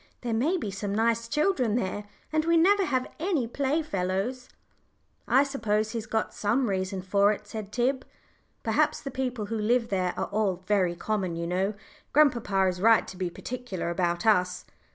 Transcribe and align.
There 0.21 0.33
may 0.33 0.57
be 0.57 0.71
some 0.71 0.95
nice 0.95 1.27
children 1.27 1.75
there, 1.75 2.05
and 2.33 2.43
we 2.43 2.57
never 2.57 2.85
have 2.85 3.05
any 3.19 3.45
playfellows." 3.45 4.49
"I 5.27 5.43
suppose 5.43 5.91
he's 5.91 6.07
got 6.07 6.33
some 6.33 6.67
reason 6.67 7.03
for 7.03 7.31
it," 7.31 7.45
said 7.45 7.71
Tib. 7.71 8.03
"Perhaps 8.63 9.01
the 9.01 9.11
people 9.11 9.45
who 9.45 9.57
live 9.59 9.89
there 9.89 10.15
are 10.17 10.25
all 10.25 10.63
very 10.65 10.95
common. 10.95 11.35
You 11.35 11.45
know, 11.45 11.73
grandpapa 12.13 12.65
is 12.67 12.81
right 12.81 13.07
to 13.09 13.15
be 13.15 13.29
particular 13.29 13.91
about 13.91 14.25
us." 14.25 14.65